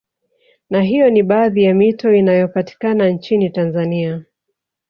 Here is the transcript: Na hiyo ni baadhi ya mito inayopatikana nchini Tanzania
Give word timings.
Na 0.69 0.81
hiyo 0.81 1.09
ni 1.09 1.23
baadhi 1.23 1.63
ya 1.63 1.73
mito 1.75 2.13
inayopatikana 2.13 3.09
nchini 3.09 3.49
Tanzania 3.49 4.25